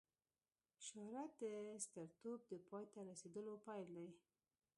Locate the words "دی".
3.97-4.09